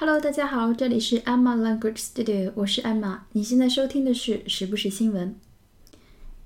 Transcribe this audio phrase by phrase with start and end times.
[0.00, 3.18] Hello，大家好，这里是 Emma Language Studio，我是 Emma。
[3.32, 5.36] 你现在收听的是时不时新闻。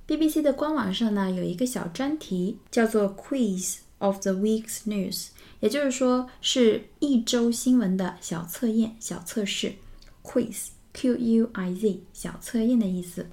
[0.08, 5.28] BBC 的官网上呢有一个小专题，叫做 Quiz of the Week's News，
[5.60, 9.74] 也就是说是一周新闻的小测验、小测试。
[10.24, 13.28] Quiz，Q-U-I-Z，小测验的意思。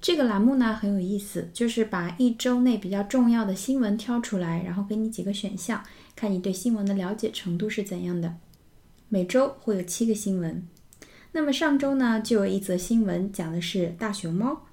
[0.00, 5.82] 这个栏目呢很有意思，就是把一周内比较重要的新闻挑出来，然后给你几个选项，
[6.14, 8.36] 看你对新闻的了解程度是怎样的。
[9.10, 10.68] 每周会有七个新闻，
[11.32, 14.66] 那么上周呢就有一则新闻讲的是大熊猫。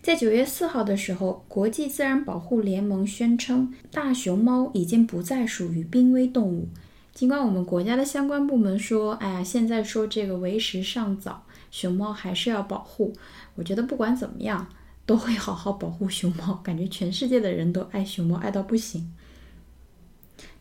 [0.00, 6.68] 在九月四号的时候，国际自然保护联盟宣称大熊猫已经不再属于濒危动物。
[7.12, 13.12] 尽管我们国家的相关部门说，哎呀，现在说这个为时尚早，熊猫还是要保护。
[13.56, 14.68] 我觉得不管怎么样，
[15.04, 16.54] 都会好好保护熊猫。
[16.62, 19.12] 感觉全世界的人都爱熊猫，爱到不行。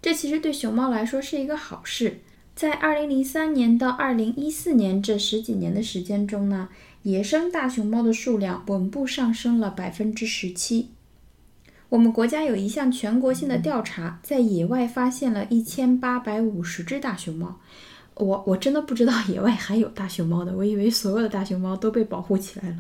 [0.01, 2.19] 这其实对熊猫来说是一个好事。
[2.55, 6.69] 在2003年到2014年这十几年的时间中呢，
[7.03, 10.89] 野生大熊猫的数量稳步上升了百分之十七。
[11.89, 17.59] 我们国家有一项全国性的调查，在野外发现了一千八百五十只大熊猫。
[18.15, 22.77] 我我真的不知道野外还有大熊猫的，我以为所有的大熊猫都被保护起来了。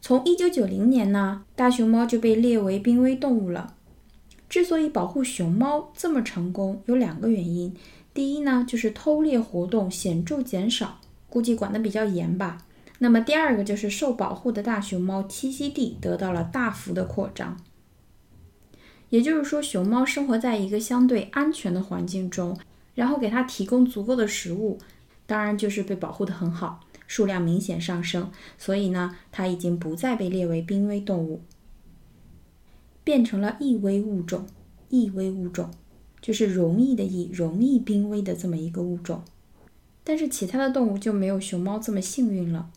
[0.00, 3.74] 从1990年呢，大熊猫就被列为濒危动物了。
[4.48, 7.74] 之所以保护熊猫这么成功，有两个原因。
[8.12, 12.58] 第一呢，就是偷猎活动显著减少，估计管得比较严吧。
[13.00, 17.56] 那么第二个就是受保护的大熊猫栖息地得到了大幅的扩张。
[19.10, 22.56] 也就是说，熊猫生活在一个相对安全的环境中，
[22.94, 24.78] 然后给它提供足够的食物，
[25.26, 28.30] 当然就是被保护得很好，数量明显上升。
[28.56, 31.42] 所以呢，它已经不再被列为濒危动物。
[33.04, 34.46] 变成了易危物种，
[34.88, 35.70] 易危物种
[36.20, 39.22] 就是容易的易，容易濒危的这么一个物种。
[40.02, 42.70] 但是其他的动物就没有熊猫这么幸运了。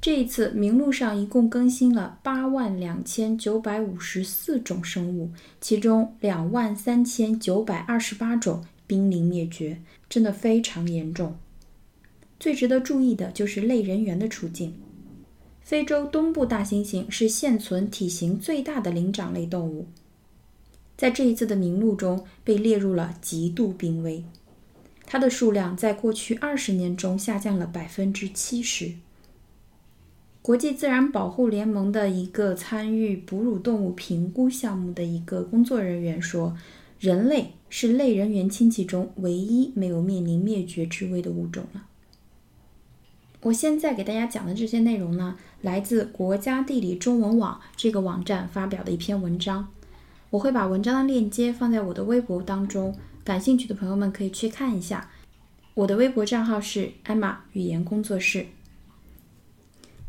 [0.00, 11.36] 这一次名录上一共更新了八万两千九百五十四种生物，其中两万三千九百二十八种濒临灭绝，真的非常严重。
[12.40, 14.74] 最值得注意的就是类人猿的处境。
[15.68, 19.86] 非洲东部大猩猩是现存体型最大的灵长类动物，
[20.96, 24.24] 在这一次的名录中被列入了极度濒危，
[25.04, 28.94] 它的数量在过去二十年中下降了百分之七十。
[30.40, 36.56] 国际自然保护联盟的一个参与哺乳动物评估项目的一个工作人员说
[36.98, 41.84] ：“人类是类人猿亲戚中唯一没有面临灭绝之危的物种了。”
[43.42, 49.68] 我现在给大家讲的这些内容呢，来自国家地理中文网这个网站发表的一篇文章。
[50.30, 55.10] 我会把文章的链接放在我的微博当中，感兴趣的朋友们可以去看一下。
[55.74, 58.46] 我的微博账号是艾玛语言工作室。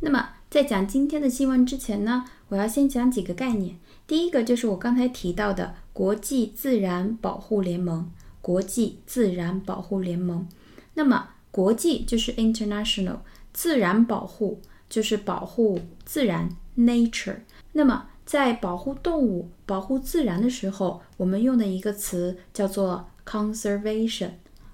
[0.02, 3.78] 那么在讲今天的新闻之前呢，我要先讲几个概念。
[4.08, 8.10] 第一个就是我刚才提到的国际自然保护联盟，
[8.42, 10.48] 国际自然保护联盟。
[10.96, 13.18] 那么国际就是 international，
[13.54, 17.38] 自然保护就是保护自然 nature。
[17.74, 24.32] 那么在保护动物、保护自然的时候，我们用的一个词叫做 conservation。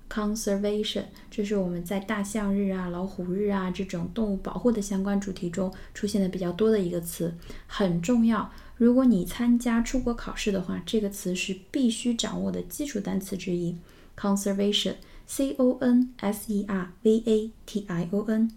[0.07, 7.33] conservation，这是我们在大象日啊、老虎日啊这种动物保护的相关主题中出现的比较多的一个词，
[7.65, 8.49] 很重要。
[8.77, 13.75] 如果你参加出国考试的话，这个词是必须掌握的基础单词之一
[14.15, 18.51] conservation，c o n s e r v a t i o n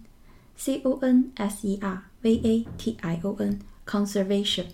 [0.59, 4.65] C O N S E R V A T I O N conservation，。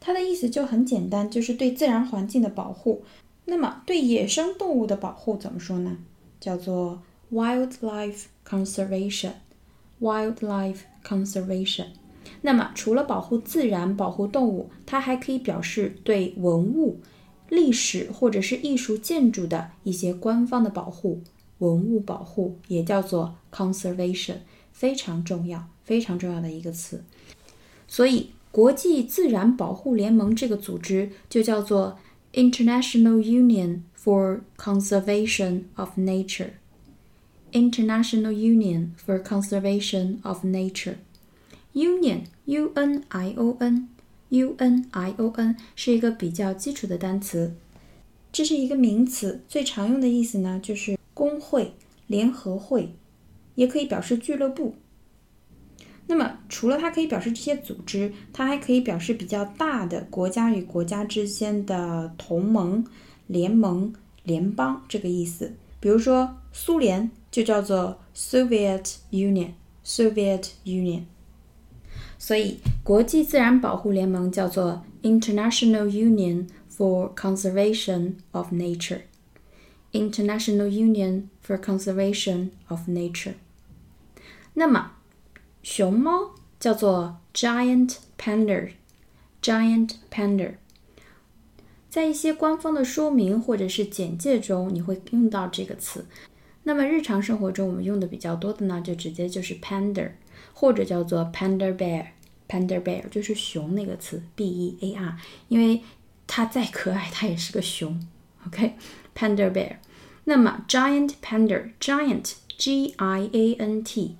[0.00, 3.04] 它的意思就很简单，就是对自然环境的保护。
[3.44, 5.98] 那么对野生动物的保护怎么说呢？
[6.40, 11.88] 叫做 wildlife conservation，wildlife conservation。
[12.40, 17.00] 那么除了保护自然、保护动物，它还可以表示对文物。
[17.48, 21.20] 历史或者是艺术建筑的一些官方的保护，
[21.62, 24.38] 文物保护也叫做 conservation，
[24.72, 27.04] 非常重要，非常重要的一个词。
[27.86, 31.98] 所以，国际自然保护联盟这个组织就叫做
[32.32, 36.50] International Union for Conservation of Nature。
[37.52, 40.96] International Union for Conservation of Nature。
[41.74, 43.88] Union，U-N-I-O-N。
[44.30, 47.54] Union 是一个比较基础的单词，
[48.32, 50.96] 这是一个名词，最常用的意思呢就是
[51.42, 51.74] 会、
[52.06, 52.94] 联合会，
[53.56, 54.76] 也可以表示俱乐部。
[56.06, 62.84] 那么除了它可以表示这些组织，它还可以表示比较大的国家与国家之间的同盟、
[63.26, 63.92] 联盟、
[64.24, 65.52] 联邦这个意思。
[65.80, 71.02] 比如说苏联就叫做 Soviet Union，Soviet Union。
[72.18, 83.34] 所以国际自然保护联盟叫做 International Union for Conservation of Nature，International Union for Conservation of Nature。
[84.54, 84.92] 那么
[85.62, 90.54] 熊猫叫做 Giant Panda，Giant Panda。
[91.88, 96.06] 在一些官方的说明或者是简介中，你会用到这个词。
[96.64, 100.10] 那么日常生活中我们用的比较多的呢，就直接就是 panda，
[100.54, 105.18] 或者叫做 panda bear，panda bear 就是熊那个词，b e a r，
[105.48, 105.82] 因为
[106.26, 108.00] 它再可爱，它也是个熊。
[108.46, 109.76] OK，panda bear。
[110.24, 114.16] 那么 giant panda，giant g i a n t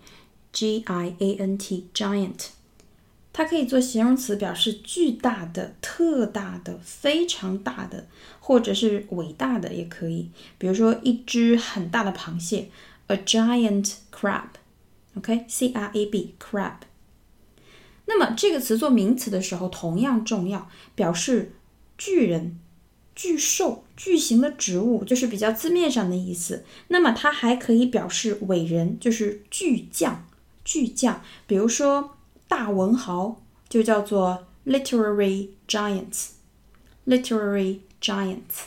[0.52, 2.48] g i a n t giant。
[3.34, 8.06] 它可以做形容词，表示巨大的、特大的、非常大的，
[8.40, 10.28] 或者是伟大的也可以。
[10.58, 12.68] 比如说，一只很大的螃蟹
[13.06, 16.74] ，a giant crab，OK，C R A B，crab。
[18.04, 21.54] 那么这个词做名词的时候同样重要，表示
[21.96, 22.58] 巨人、
[23.14, 26.64] 巨兽、巨型的植物，就是比较字面上的意思。
[26.88, 30.26] 那么它还可以表示伟人，就是巨匠、
[30.64, 31.22] 巨匠。
[31.46, 32.16] 比如说。
[32.48, 38.64] 大文豪就叫做 literary giants，literary giants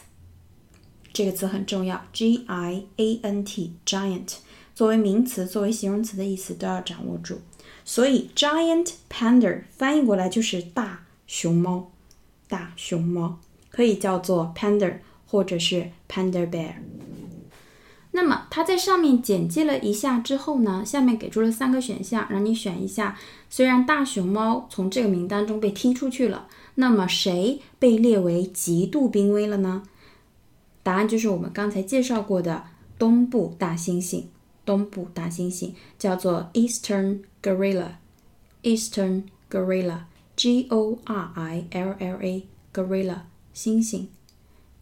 [1.13, 4.37] 这个词很重要，G I A N T giant
[4.73, 7.41] 作为名词、作为形容词的意思都要掌握住。
[7.83, 11.91] 所以 giant panda 翻译过来就是大熊猫，
[12.47, 13.37] 大熊猫
[13.75, 16.75] 可以叫做 panda 或者是 panda bear。
[18.11, 23.17] 那么它在上面简介了一下之后呢，下面给出了三个选项，让你选一下。
[23.49, 29.83] 虽然大熊猫从这个名单中被踢出去了，那么谁被列为极度濒危了呢？
[30.81, 32.63] 答案就是我们刚才介绍过的
[32.97, 34.23] 东部大猩猩。
[34.63, 43.17] 东部大猩猩叫做 Eastern Gorilla，Eastern Gorilla，G O R I L L A，Gorilla，
[43.55, 44.07] 猩猩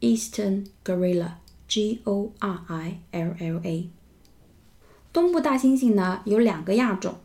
[0.01, 1.33] ，Eastern Gorilla。
[1.65, 3.89] G O R I L L A，
[5.11, 7.15] 东部大猩猩呢有两个亚种，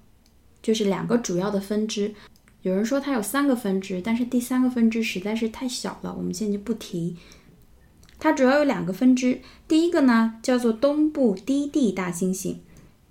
[0.62, 2.15] 就是两个主要的分支。
[2.62, 7.19] 有人说它有三个分支，但是第三个分支实在是太小了，我们现在就不提。
[8.19, 12.56] 它主要有两个分支，第一个呢叫做东部低地大猩猩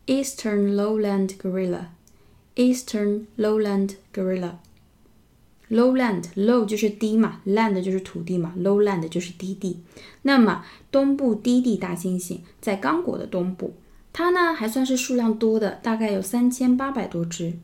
[0.08, 4.54] ，Eastern Lowland Gorilla，Eastern Lowland Gorilla。
[5.70, 9.82] Lowland low 就是低嘛，land 就是土地嘛，lowland 就是低地。
[10.22, 13.74] 那么东部低地大猩猩在刚果的东部，
[14.14, 17.60] 它呢还算是数量多的，大概有三千八百多只。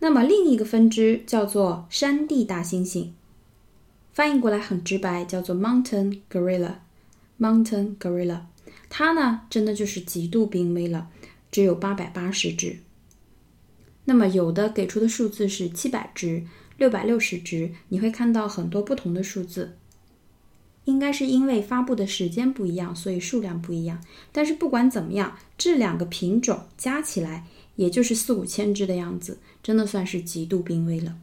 [0.00, 3.10] 那么另一个分支叫做山地大猩猩，
[4.12, 6.74] 翻译过来很直白，叫做 mountain gorilla。
[7.38, 8.40] mountain gorilla，
[8.88, 11.08] 它呢真的就是极度濒危了，
[11.52, 12.80] 只有八百八十只。
[14.06, 16.44] 那么有的给出的数字是七百只。
[16.76, 19.76] 六百六十只，你会看到很多不同的数字，
[20.84, 24.02] 应该是因为发布的时间不一样，所以数量不一样。
[24.32, 31.16] 但是不管怎么样，这两个品种加起来也就是四五千只的样子，真的算是极度濒危了。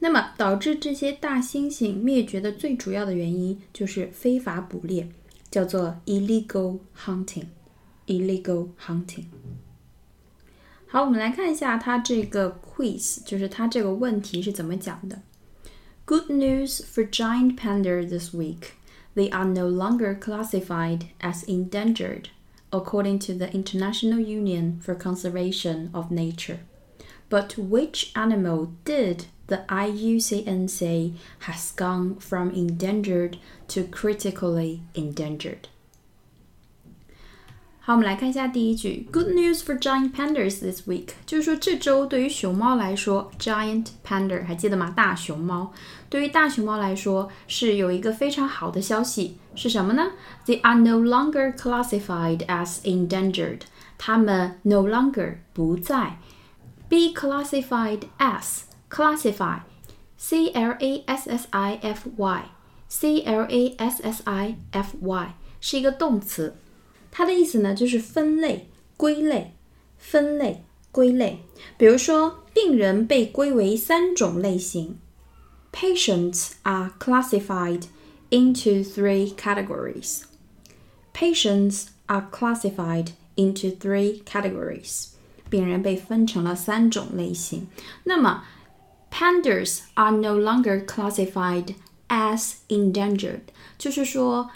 [0.00, 5.08] 那么导致这些大猩猩灭绝的最主要的原因就是非法捕猎，
[5.48, 9.26] 叫做 illegal hunting，illegal hunting。
[10.91, 15.21] 好，我们来看一下它这个 quiz，就是它这个问题是怎么讲的。
[16.05, 18.71] Good news for giant panda this week.
[19.15, 22.29] They are no longer classified as endangered,
[22.69, 26.59] according to the International Union for Conservation of Nature.
[27.29, 33.37] But which animal did the IUCN say has gone from endangered
[33.69, 35.67] to critically endangered?
[37.81, 44.93] 好，我们来看一下第一句，Good news for giant pandas this week，就是说这周对于熊猫来说，giant panda 还记得吗？
[44.93, 45.71] 大熊猫
[46.09, 50.11] 对于大熊猫来说是有一个非常好的消息，是什么呢？
[50.45, 53.61] They are no longer classified as endangered，
[53.97, 56.17] 它们 no longer 不再
[56.89, 64.21] be classified as classify，c l a s s i f y，c l a s s
[64.25, 66.57] i f y 是一个动词。
[67.11, 69.53] 它的意思呢，就是分类、归类、
[69.97, 71.39] 分类、归类。
[71.77, 74.97] 比如说，病人被归为三种类型：
[75.71, 77.83] Patients are classified
[78.29, 80.21] into three categories.
[81.13, 85.07] Patients are classified into three categories.
[85.49, 87.67] 病人被分成了三种类型。
[88.03, 88.43] 那么，
[89.11, 91.75] Pandas are no longer classified
[92.09, 93.41] as endangered，
[93.79, 94.51] 就是说。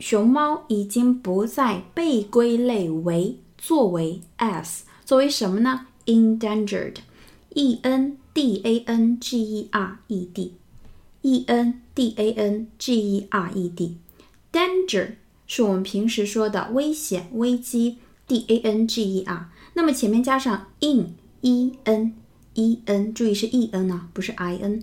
[0.00, 12.66] 熊猫已经不再被归类为作为 s，作为什么呢？endangered，e n d a n g e r e d，e n d a n
[12.78, 15.16] g e r e d，danger
[15.46, 22.14] 是我们平时说的危险、危机，d a n g e r，那么前面加上 in，e n
[22.54, 24.82] e n，注意是 e n 啊，不是 i n。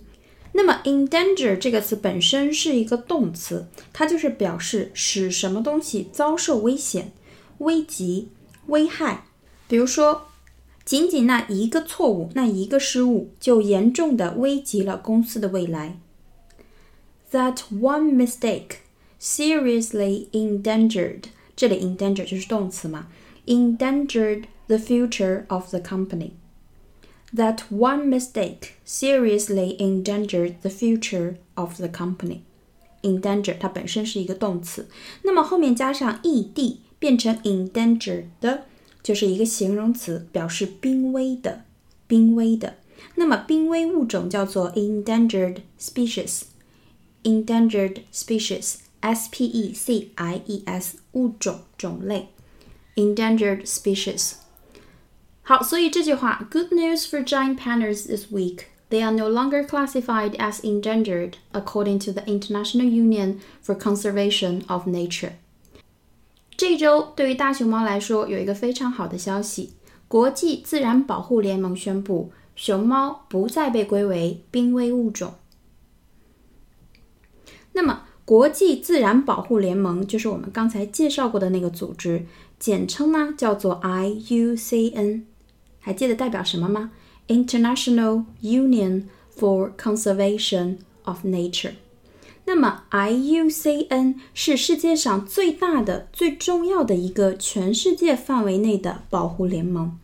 [0.58, 7.12] 那么，endanger 这个词本身是一个动词，它就是表示使什么东西遭受危险、
[7.60, 8.30] 危及、
[8.66, 9.26] 危害。
[9.68, 10.30] 比如说，
[10.84, 16.00] 仅仅那一个错误、那一个失误，就严重的危及了公司的未来。
[17.32, 18.78] That one mistake
[19.22, 23.10] seriously endangered，这里 endanger 就是动词嘛
[23.46, 26.32] ，endangered the future of the company。
[27.35, 32.41] that one mistake seriously endangered the future of the company.
[33.03, 34.89] Endanger 它本身是一个动词，
[35.23, 38.67] 那么后面加上 ed 变成 endangered 的，
[39.03, 41.65] 就是一个形容词，表示濒危的、
[42.07, 42.77] 濒危的。
[43.17, 52.29] 那么濒危物种叫做 endangered species。endangered species，s p e c i e s 物种种类，
[52.95, 54.35] endangered species。
[55.47, 58.67] 好，所以这句话，Good news for giant pandas this week.
[58.91, 64.87] They are no longer classified as endangered according to the International Union for Conservation of
[64.87, 65.33] Nature.
[66.57, 69.73] 这周对于大熊猫来说有一个非常好的消息，
[70.07, 75.35] 国际自然保护联盟宣布，熊猫不再被归为濒危物种。
[77.73, 82.27] 那么，国际自然保护联盟就是我们刚才介绍过的那个组织，
[82.59, 85.23] 简称呢叫做 IUCN。
[85.88, 86.92] 还记得代表什么吗
[87.30, 89.04] ？International Union
[89.34, 91.76] for Conservation of Nature。
[92.44, 99.98] 那么 IUCN 是世界上最大的、最重要的一个全世界范围内的保护联盟。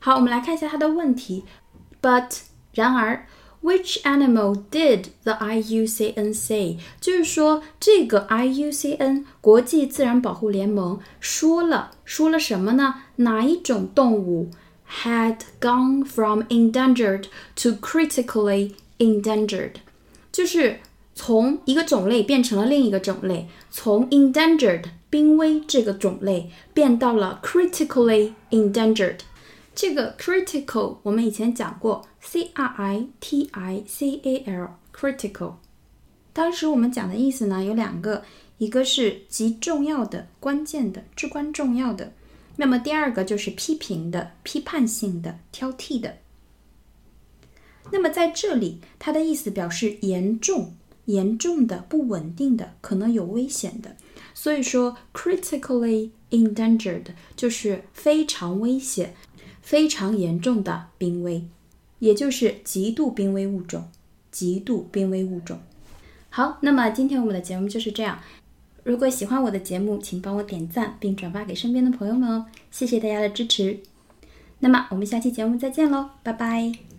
[0.00, 1.44] 好，我们来看一下它的问题。
[2.02, 2.40] But
[2.72, 3.28] 然而
[3.61, 6.77] ，Which animal did the IUCN say？
[7.01, 12.95] 就是说，这个 IUCN 国际自然保护联盟说了说了什么呢？
[13.17, 14.51] 哪一种动物
[15.03, 19.73] had gone from endangered to critically endangered？
[20.31, 20.79] 就是
[21.15, 29.19] 从一个种类变成了另一个种类，从 endangered 濒危这个种类变到了 critically endangered。
[29.74, 35.54] 这个 critical 我们以前讲过，c r i t i c a l critical。
[36.32, 38.22] 当时我们讲的意思呢有两个，
[38.58, 42.12] 一个是极重要的、关键的、至关重要的。
[42.56, 46.18] 那么第二个就是批评的、批判性的、挑剔的。
[47.90, 50.74] 那么在这里，它的意思表示严重、
[51.06, 53.96] 严重的、不稳定的、可能有危险的。
[54.34, 59.14] 所以说，critically endangered 就是非常危险、
[59.62, 61.44] 非常严重的濒危，
[62.00, 63.88] 也就是极度濒危物种。
[64.30, 65.60] 极度濒危物种。
[66.30, 68.18] 好，那么今天我们的节目就是这样。
[68.82, 73.80] 如果喜欢我的节目，请帮我点赞并转发给身边的朋友们哦，谢谢大家的支持。
[74.60, 76.91] 那么我们下期节目再见喽，拜拜。